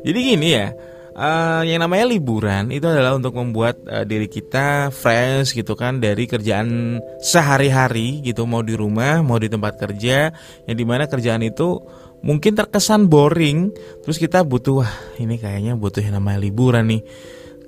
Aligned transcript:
Jadi 0.00 0.18
gini 0.32 0.48
ya, 0.56 0.72
uh, 1.12 1.62
yang 1.66 1.84
namanya 1.84 2.08
liburan 2.08 2.72
itu 2.72 2.88
adalah 2.88 3.16
untuk 3.20 3.36
membuat 3.36 3.76
uh, 3.84 4.04
diri 4.08 4.26
kita 4.32 4.88
fresh 4.88 5.52
gitu 5.52 5.76
kan 5.76 6.00
dari 6.00 6.24
kerjaan 6.24 6.98
sehari-hari 7.20 8.24
gitu. 8.24 8.48
Mau 8.48 8.64
di 8.64 8.74
rumah 8.74 9.20
mau 9.20 9.36
di 9.36 9.52
tempat 9.52 9.76
kerja 9.76 10.32
yang 10.64 10.76
di 10.76 10.84
mana 10.88 11.04
kerjaan 11.04 11.44
itu 11.44 11.84
mungkin 12.24 12.56
terkesan 12.56 13.12
boring. 13.12 13.70
Terus 14.02 14.16
kita 14.16 14.40
butuh 14.40 14.84
wah 14.84 14.92
ini 15.20 15.36
kayaknya 15.36 15.76
butuh 15.76 16.00
yang 16.00 16.16
namanya 16.16 16.40
liburan 16.40 16.88
nih. 16.88 17.02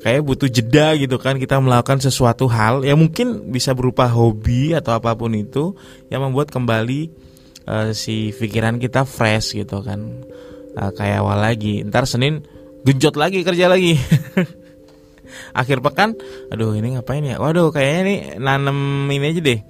Kayak 0.02 0.26
butuh 0.26 0.50
jeda 0.50 0.98
gitu 0.98 1.14
kan 1.22 1.38
kita 1.38 1.62
melakukan 1.62 2.02
sesuatu 2.02 2.50
hal 2.50 2.82
yang 2.82 2.98
mungkin 2.98 3.54
bisa 3.54 3.70
berupa 3.70 4.10
hobi 4.10 4.74
atau 4.74 4.98
apa 4.98 5.14
pun 5.14 5.30
itu 5.30 5.78
yang 6.10 6.26
membuat 6.26 6.50
kembali 6.50 7.31
uh, 7.66 7.90
si 7.94 8.30
pikiran 8.34 8.78
kita 8.78 9.06
fresh 9.06 9.54
gitu 9.56 9.82
kan. 9.82 10.24
Uh, 10.72 10.90
kayak 10.96 11.20
awal 11.20 11.38
lagi. 11.38 11.84
Ntar 11.84 12.08
Senin 12.08 12.42
genjot 12.82 13.14
lagi 13.18 13.44
kerja 13.46 13.70
lagi. 13.70 13.98
Akhir 15.60 15.80
pekan 15.80 16.16
aduh 16.52 16.76
ini 16.76 16.96
ngapain 16.96 17.24
ya? 17.24 17.40
Waduh 17.40 17.72
kayaknya 17.72 18.00
nih 18.04 18.18
nanem 18.40 19.08
ini 19.08 19.26
aja 19.32 19.40
deh. 19.40 19.60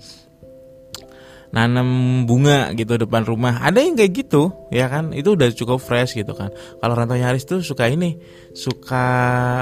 Nanam 1.53 2.25
bunga 2.25 2.73
gitu 2.73 2.97
depan 2.97 3.29
rumah. 3.29 3.61
Ada 3.61 3.85
yang 3.85 3.93
kayak 3.93 4.25
gitu 4.25 4.73
ya 4.73 4.89
kan? 4.89 5.13
Itu 5.13 5.37
udah 5.37 5.53
cukup 5.53 5.85
fresh 5.85 6.17
gitu 6.17 6.33
kan. 6.33 6.49
Kalau 6.81 6.95
rantau 6.97 7.21
nyaris 7.21 7.45
tuh 7.45 7.61
suka 7.61 7.93
ini 7.93 8.17
suka 8.57 9.05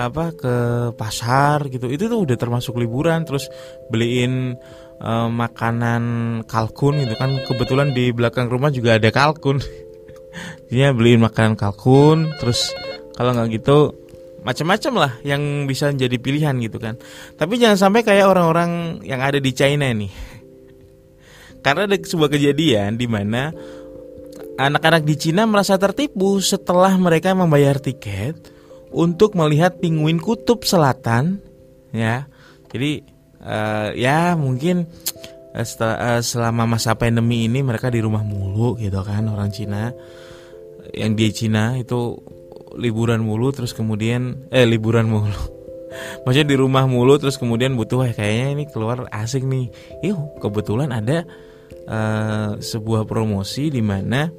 apa 0.06 0.31
ke 0.31 0.55
pasar 0.95 1.67
gitu. 1.67 1.91
Itu 1.91 2.06
tuh 2.06 2.23
udah 2.23 2.39
termasuk 2.39 2.78
liburan 2.78 3.27
terus 3.27 3.51
beliin 3.91 4.55
uh, 5.01 5.29
makanan 5.33 6.03
kalkun 6.47 7.01
gitu 7.03 7.17
kan. 7.17 7.41
Kebetulan 7.49 7.97
di 7.97 8.13
belakang 8.13 8.47
rumah 8.53 8.71
juga 8.71 9.01
ada 9.01 9.09
kalkun. 9.11 9.59
Dia 10.71 10.95
beliin 10.95 11.25
makanan 11.25 11.59
kalkun 11.59 12.31
terus 12.39 12.70
kalau 13.19 13.34
nggak 13.34 13.59
gitu 13.59 13.98
macam-macam 14.41 14.92
lah 14.97 15.12
yang 15.27 15.67
bisa 15.67 15.91
jadi 15.91 16.17
pilihan 16.17 16.55
gitu 16.62 16.79
kan. 16.79 16.97
Tapi 17.34 17.59
jangan 17.59 17.77
sampai 17.91 18.07
kayak 18.07 18.31
orang-orang 18.31 19.03
yang 19.03 19.19
ada 19.19 19.42
di 19.42 19.51
China 19.51 19.91
nih 19.91 20.12
karena 21.64 21.91
ada 21.91 21.97
sebuah 21.98 22.31
kejadian 22.31 22.97
di 22.97 23.11
mana 23.11 23.51
anak-anak 24.61 25.09
di 25.09 25.14
Cina 25.17 25.48
merasa 25.48 25.81
tertipu 25.81 26.37
setelah 26.45 26.92
mereka 27.01 27.33
membayar 27.33 27.81
tiket 27.81 28.37
untuk 28.92 29.33
melihat 29.39 29.81
pinguin 29.81 30.20
kutub 30.20 30.67
selatan 30.69 31.41
ya. 31.95 32.29
Jadi 32.70 33.03
uh, 33.44 33.91
ya 33.96 34.36
mungkin 34.36 34.88
uh, 35.52 35.64
setelah, 35.64 36.19
uh, 36.19 36.22
selama 36.22 36.77
masa 36.77 36.96
pandemi 36.96 37.48
ini 37.48 37.64
mereka 37.64 37.88
di 37.88 38.00
rumah 38.00 38.24
mulu 38.24 38.77
gitu 38.77 39.00
kan 39.02 39.28
orang 39.28 39.50
Cina. 39.52 39.92
Yang 40.91 41.12
di 41.14 41.27
Cina 41.30 41.78
itu 41.78 42.18
liburan 42.74 43.22
mulu 43.22 43.50
terus 43.50 43.74
kemudian 43.74 44.50
eh 44.50 44.66
liburan 44.66 45.11
mulu. 45.11 45.41
Maksudnya 46.24 46.48
di 46.48 46.56
rumah 46.58 46.86
mulu 46.86 47.18
terus 47.18 47.38
kemudian 47.38 47.74
butuh 47.74 48.06
eh 48.06 48.14
kayaknya 48.14 48.46
ini 48.55 48.64
keluar 48.70 49.11
asik 49.11 49.42
nih. 49.42 49.70
Yuk 50.06 50.38
kebetulan 50.38 50.91
ada 50.94 51.27
uh, 51.91 52.58
sebuah 52.58 53.06
promosi 53.06 53.70
di 53.70 53.83
mana 53.83 54.30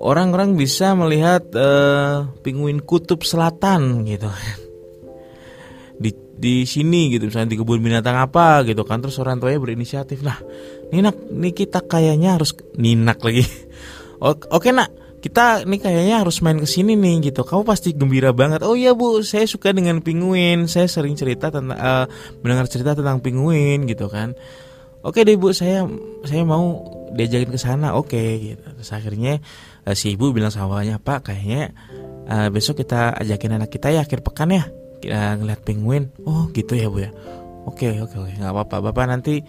orang-orang 0.00 0.56
bisa 0.56 0.96
melihat 0.96 1.44
uh, 1.52 2.32
pinguin 2.40 2.80
kutub 2.80 3.20
selatan 3.20 4.08
gitu 4.08 4.32
di 6.00 6.16
di 6.40 6.64
sini 6.64 7.12
gitu 7.12 7.28
misalnya 7.28 7.52
di 7.52 7.60
kebun 7.60 7.84
binatang 7.84 8.16
apa 8.16 8.64
gitu 8.64 8.88
kan 8.88 9.04
terus 9.04 9.20
orang 9.20 9.36
tuanya 9.36 9.60
berinisiatif 9.60 10.24
nah 10.24 10.40
ninak 10.88 11.12
nih 11.28 11.52
kita 11.52 11.84
kayaknya 11.84 12.40
harus 12.40 12.56
ninak 12.80 13.20
lagi 13.20 13.44
oke, 14.20 14.68
nak 14.70 14.90
kita 15.20 15.68
nih 15.68 15.80
kayaknya 15.80 16.16
harus 16.24 16.40
main 16.40 16.56
ke 16.56 16.64
sini 16.64 16.96
nih 16.96 17.32
gitu. 17.32 17.44
Kamu 17.44 17.64
pasti 17.64 17.92
gembira 17.92 18.32
banget. 18.32 18.64
Oh 18.64 18.72
iya 18.72 18.96
bu, 18.96 19.20
saya 19.20 19.44
suka 19.44 19.72
dengan 19.76 20.00
pinguin. 20.00 20.64
Saya 20.64 20.88
sering 20.88 21.12
cerita 21.12 21.52
tentang 21.52 21.76
uh, 21.76 22.08
mendengar 22.40 22.68
cerita 22.72 22.96
tentang 22.96 23.20
pinguin 23.20 23.84
gitu 23.84 24.08
kan. 24.08 24.32
Oke 25.04 25.24
deh 25.24 25.36
bu, 25.36 25.52
saya 25.52 25.84
saya 26.24 26.42
mau 26.44 26.80
diajakin 27.12 27.52
ke 27.52 27.60
sana. 27.60 27.96
Oke 28.00 28.40
gitu. 28.40 28.64
Terus 28.64 28.90
akhirnya 28.96 29.44
uh, 29.84 29.92
si 29.92 30.16
ibu 30.16 30.32
bilang 30.32 30.48
sama 30.48 30.80
bapaknya, 30.80 30.96
Pak 30.96 31.20
kayaknya 31.28 31.76
uh, 32.24 32.48
besok 32.48 32.80
kita 32.80 33.12
ajakin 33.20 33.60
anak 33.60 33.68
kita 33.68 33.92
ya 33.92 34.00
akhir 34.00 34.24
pekan 34.24 34.56
ya 34.56 34.64
kita 35.00 35.40
ngeliat 35.40 35.60
pinguin. 35.64 36.12
Oh 36.28 36.52
gitu 36.52 36.76
ya 36.76 36.92
bu 36.92 37.08
ya. 37.08 37.10
Oke 37.66 38.00
oke 38.00 38.16
oke 38.20 38.32
nggak 38.36 38.52
apa-apa. 38.52 38.76
Bapak 38.92 39.04
nanti 39.08 39.40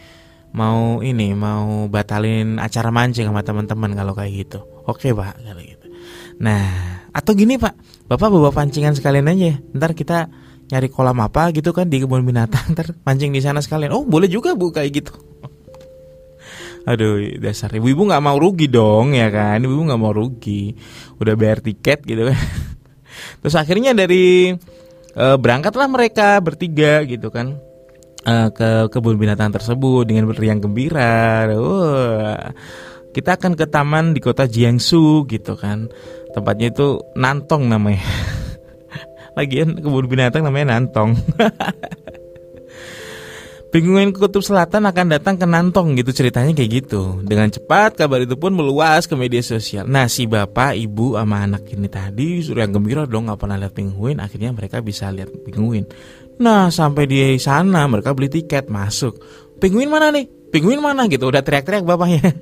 mau 0.52 1.00
ini 1.04 1.32
mau 1.36 1.88
batalin 1.88 2.60
acara 2.60 2.92
mancing 2.92 3.28
sama 3.28 3.44
teman-teman 3.44 3.92
kalau 3.94 4.16
kayak 4.16 4.48
gitu. 4.48 4.60
Oke 4.88 5.12
pak 5.12 5.40
kalau 5.44 5.62
gitu. 5.62 5.86
Nah 6.40 7.04
atau 7.12 7.36
gini 7.36 7.60
pak, 7.60 7.76
bapak 8.08 8.28
bawa 8.32 8.52
pancingan 8.56 8.96
sekalian 8.96 9.28
aja. 9.28 9.60
Ntar 9.76 9.92
kita 9.92 10.32
nyari 10.72 10.88
kolam 10.88 11.20
apa 11.20 11.52
gitu 11.52 11.76
kan 11.76 11.92
di 11.92 12.00
kebun 12.00 12.24
binatang. 12.24 12.72
Ntar 12.74 12.96
mancing 13.04 13.36
di 13.36 13.44
sana 13.44 13.60
sekalian. 13.60 13.92
Oh 13.92 14.08
boleh 14.08 14.32
juga 14.32 14.56
bu 14.56 14.72
kayak 14.72 14.92
gitu. 14.92 15.14
Aduh 16.82 17.38
dasar 17.38 17.70
ibu-ibu 17.78 18.10
nggak 18.10 18.24
mau 18.26 18.38
rugi 18.42 18.66
dong 18.66 19.14
ya 19.14 19.30
kan 19.30 19.62
Ibu 19.62 19.86
nggak 19.86 20.02
mau 20.02 20.10
rugi 20.10 20.74
Udah 21.22 21.38
bayar 21.38 21.62
tiket 21.62 22.02
gitu 22.10 22.34
kan 22.34 22.40
Terus 23.46 23.54
akhirnya 23.54 23.94
dari 23.94 24.50
e, 25.14 25.26
Berangkatlah 25.40 25.88
mereka 25.88 26.40
bertiga 26.40 27.04
gitu 27.08 27.30
kan 27.32 27.60
uh, 28.26 28.50
ke 28.54 28.70
kebun 28.92 29.18
binatang 29.18 29.54
tersebut 29.54 30.06
dengan 30.06 30.30
beriang 30.30 30.62
gembira. 30.62 31.50
Uh, 31.50 32.54
kita 33.12 33.36
akan 33.36 33.58
ke 33.60 33.66
taman 33.68 34.16
di 34.16 34.22
kota 34.24 34.46
Jiangsu 34.48 35.26
gitu 35.28 35.58
kan. 35.58 35.92
Tempatnya 36.32 36.72
itu 36.72 37.02
Nantong 37.18 37.68
namanya. 37.68 38.04
Lagian 39.38 39.80
kebun 39.80 40.08
binatang 40.08 40.46
namanya 40.46 40.78
Nantong. 40.78 41.18
Pinguin 43.72 44.12
kutub 44.12 44.44
selatan 44.44 44.84
akan 44.84 45.16
datang 45.16 45.40
ke 45.40 45.48
Nantong 45.48 45.96
gitu 45.96 46.12
ceritanya 46.12 46.52
kayak 46.52 46.84
gitu. 46.84 47.24
Dengan 47.24 47.48
cepat 47.48 47.96
kabar 47.96 48.20
itu 48.20 48.36
pun 48.36 48.52
meluas 48.52 49.08
ke 49.08 49.16
media 49.16 49.40
sosial. 49.40 49.88
Nah 49.88 50.12
si 50.12 50.28
bapak, 50.28 50.76
ibu, 50.76 51.16
sama 51.16 51.48
anak 51.48 51.72
ini 51.72 51.88
tadi 51.88 52.44
sudah 52.44 52.68
gembira 52.68 53.08
dong 53.08 53.32
nggak 53.32 53.40
pernah 53.40 53.56
lihat 53.56 53.72
pinguin. 53.72 54.20
Akhirnya 54.20 54.52
mereka 54.52 54.84
bisa 54.84 55.08
lihat 55.08 55.32
pinguin. 55.48 55.88
Nah 56.44 56.68
sampai 56.68 57.08
di 57.08 57.40
sana 57.40 57.88
mereka 57.88 58.12
beli 58.12 58.28
tiket 58.28 58.68
masuk. 58.68 59.24
Penguin 59.64 59.88
mana 59.88 60.12
nih? 60.12 60.28
Penguin 60.52 60.84
mana 60.84 61.08
gitu? 61.08 61.32
Udah 61.32 61.40
teriak-teriak 61.40 61.88
bapaknya. 61.88 62.28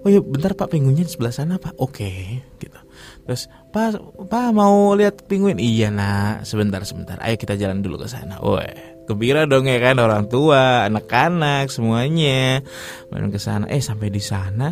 Oh 0.00 0.08
iya 0.08 0.16
bentar 0.24 0.56
pak 0.56 0.72
penguinnya 0.72 1.04
di 1.04 1.12
sebelah 1.12 1.28
sana 1.28 1.60
pak. 1.60 1.76
Oke 1.76 2.40
gitu. 2.56 2.80
Terus 3.28 3.52
pak 3.68 4.00
pak 4.32 4.48
mau 4.56 4.96
lihat 4.96 5.28
penguin? 5.28 5.60
Iya 5.60 5.92
nak 5.92 6.48
sebentar 6.48 6.80
sebentar. 6.88 7.20
Ayo 7.20 7.36
kita 7.36 7.52
jalan 7.60 7.84
dulu 7.84 8.00
ke 8.00 8.08
sana. 8.08 8.40
Wah 8.40 8.64
gembira 9.10 9.44
dong 9.50 9.66
ya 9.66 9.82
kan 9.82 9.98
orang 9.98 10.30
tua, 10.30 10.86
anak-anak 10.86 11.68
semuanya. 11.68 12.62
Main 13.10 13.34
ke 13.34 13.42
sana. 13.42 13.66
Eh 13.66 13.82
sampai 13.82 14.08
di 14.08 14.22
sana 14.22 14.70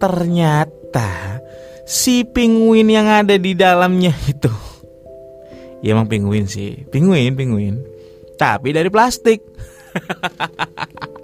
ternyata 0.00 1.42
si 1.84 2.24
penguin 2.24 2.88
yang 2.88 3.10
ada 3.10 3.34
di 3.36 3.52
dalamnya 3.52 4.14
itu. 4.30 4.52
Ya 5.84 5.96
emang 5.96 6.06
penguin 6.06 6.46
sih, 6.46 6.86
penguin, 6.88 7.34
penguin 7.34 7.90
tapi 8.40 8.72
dari 8.72 8.88
plastik. 8.88 9.44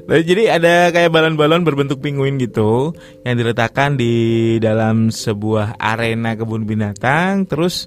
Nah, 0.00 0.16
jadi 0.16 0.56
ada 0.56 0.88
kayak 0.90 1.12
balon-balon 1.12 1.62
berbentuk 1.62 2.00
penguin 2.00 2.40
gitu 2.40 2.96
yang 3.22 3.36
diletakkan 3.36 3.94
di 3.94 4.56
dalam 4.56 5.12
sebuah 5.12 5.76
arena 5.76 6.34
kebun 6.34 6.64
binatang. 6.64 7.44
Terus 7.44 7.86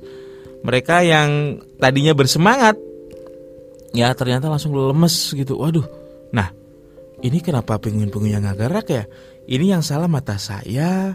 mereka 0.62 1.02
yang 1.02 1.59
tadinya 1.81 2.13
bersemangat 2.13 2.78
ya 3.94 4.12
ternyata 4.18 4.50
langsung 4.50 4.74
lemes 4.74 5.31
gitu. 5.31 5.56
Waduh. 5.62 5.86
Nah, 6.34 6.50
ini 7.22 7.40
kenapa 7.40 7.80
penguin-penguin 7.80 8.36
yang 8.36 8.44
nggak 8.44 8.59
gerak 8.59 8.88
ya? 8.90 9.04
Ini 9.48 9.78
yang 9.78 9.84
salah 9.86 10.09
mata 10.09 10.36
saya 10.42 11.13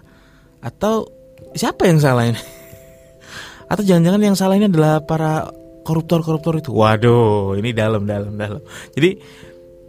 atau 0.63 1.11
siapa 1.53 1.91
yang 1.91 1.99
salah 2.01 2.31
ini? 2.31 2.41
Atau 3.71 3.85
jangan-jangan 3.85 4.23
yang 4.25 4.37
salah 4.39 4.57
ini 4.57 4.65
adalah 4.73 5.05
para 5.05 5.53
koruptor-koruptor 5.85 6.61
itu. 6.61 6.73
Waduh, 6.73 7.53
ini 7.61 7.77
dalam 7.77 8.09
dalam 8.09 8.33
dalam. 8.37 8.65
Jadi 8.97 9.21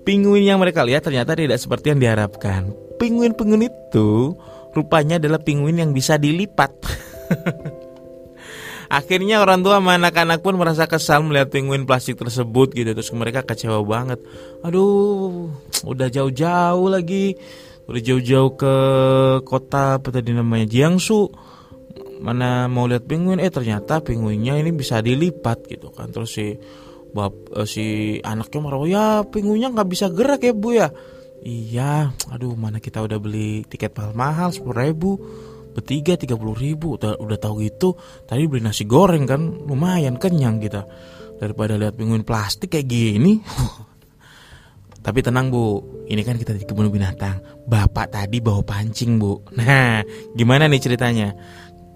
penguin 0.04 0.48
yang 0.48 0.60
mereka 0.60 0.84
lihat 0.84 1.08
ternyata 1.08 1.36
tidak 1.36 1.60
seperti 1.60 1.96
yang 1.96 2.00
diharapkan. 2.04 2.76
Penguin-penguin 3.00 3.72
itu 3.72 4.36
rupanya 4.76 5.16
adalah 5.16 5.40
penguin 5.40 5.80
yang 5.80 5.92
bisa 5.96 6.20
dilipat. 6.20 6.72
Akhirnya 8.90 9.38
orang 9.46 9.62
tua 9.62 9.78
sama 9.78 10.02
anak-anak 10.02 10.42
pun 10.42 10.58
merasa 10.58 10.90
kesal 10.90 11.22
melihat 11.22 11.54
penguin 11.54 11.86
plastik 11.86 12.18
tersebut 12.18 12.74
gitu. 12.74 12.90
Terus 12.98 13.14
mereka 13.14 13.46
kecewa 13.46 13.86
banget. 13.86 14.18
Aduh 14.66 15.54
udah 15.86 16.10
jauh-jauh 16.10 16.90
lagi. 16.90 17.38
Udah 17.86 18.02
jauh-jauh 18.02 18.58
ke 18.58 18.74
kota 19.46 20.02
apa 20.02 20.10
tadi 20.10 20.34
namanya 20.34 20.66
Jiangsu. 20.66 21.30
Mana 22.20 22.66
mau 22.66 22.90
lihat 22.90 23.06
penguin? 23.06 23.38
Eh 23.38 23.54
ternyata 23.54 24.02
penguinnya 24.02 24.58
ini 24.58 24.74
bisa 24.74 25.06
dilipat 25.06 25.70
gitu 25.70 25.94
kan. 25.94 26.10
Terus 26.10 26.34
si 26.34 26.58
bab 27.14 27.34
eh, 27.54 27.70
si 27.70 28.18
anaknya 28.26 28.60
marah 28.62 28.82
ya 28.90 29.06
penguinnya 29.22 29.70
nggak 29.70 29.90
bisa 29.90 30.10
gerak 30.10 30.42
ya 30.42 30.54
bu 30.58 30.70
ya? 30.74 30.90
Iya, 31.40 32.12
aduh 32.36 32.52
mana 32.60 32.84
kita 32.84 33.00
udah 33.00 33.16
beli 33.16 33.64
tiket 33.64 33.96
mahal-mahal 33.96 34.52
sepuluh 34.52 34.84
ribu 34.84 35.12
Bertiga 35.76 36.18
tiga 36.20 36.36
puluh 36.36 36.58
ribu. 36.58 36.98
Udah, 36.98 37.18
udah 37.20 37.38
tahu 37.38 37.66
gitu 37.66 37.94
Tadi 38.26 38.46
beli 38.50 38.66
nasi 38.66 38.86
goreng 38.86 39.26
kan. 39.30 39.42
Lumayan 39.66 40.18
kenyang 40.18 40.60
kita. 40.60 40.86
Daripada 41.40 41.80
lihat 41.80 41.96
penguin 41.96 42.26
plastik 42.26 42.76
kayak 42.76 42.88
gini. 42.90 43.40
Tapi 45.06 45.24
tenang 45.24 45.48
bu, 45.48 45.80
ini 46.12 46.20
kan 46.28 46.36
kita 46.36 46.52
di 46.60 46.68
kebun 46.68 46.92
binatang. 46.92 47.40
Bapak 47.64 48.12
tadi 48.12 48.44
bawa 48.44 48.60
pancing 48.62 49.16
bu. 49.16 49.40
Nah, 49.60 50.04
gimana 50.36 50.68
nih 50.68 50.82
ceritanya? 50.84 51.32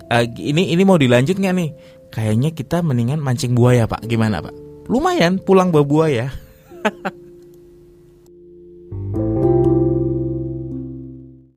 Uh, 0.07 0.23
ini 0.39 0.71
ini 0.71 0.83
mau 0.87 0.95
dilanjut 0.95 1.35
nggak 1.35 1.55
nih? 1.55 1.69
Kayaknya 2.13 2.49
kita 2.55 2.79
mendingan 2.85 3.19
mancing 3.19 3.57
buaya 3.57 3.89
pak, 3.89 4.05
gimana 4.05 4.39
pak? 4.39 4.53
Lumayan 4.87 5.39
pulang 5.41 5.71
bawa 5.71 5.87
buaya 5.87 6.27